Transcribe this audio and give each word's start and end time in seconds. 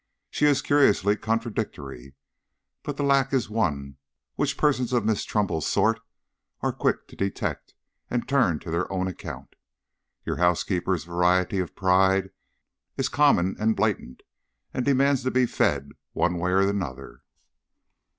She 0.31 0.47
is 0.47 0.63
curiously 0.63 1.15
contradictory. 1.15 2.15
But 2.81 2.97
that 2.97 3.03
lack 3.03 3.33
is 3.33 3.51
one 3.51 3.97
which 4.33 4.57
persons 4.57 4.93
of 4.93 5.05
Miss 5.05 5.23
Trumbull's 5.23 5.67
sort 5.67 5.99
are 6.61 6.73
quick 6.73 7.07
to 7.09 7.15
detect 7.15 7.75
and 8.09 8.27
turn 8.27 8.57
to 8.61 8.71
their 8.71 8.91
own 8.91 9.07
account. 9.07 9.55
Your 10.25 10.37
housekeeper's 10.37 11.03
variety 11.03 11.59
of 11.59 11.75
pride 11.75 12.31
is 12.97 13.09
common 13.09 13.55
and 13.59 13.75
blatant, 13.75 14.23
and 14.73 14.83
demands 14.83 15.21
to 15.21 15.29
be 15.29 15.45
fed, 15.45 15.91
one 16.13 16.39
way 16.39 16.49
or 16.49 16.61
another." 16.67 17.21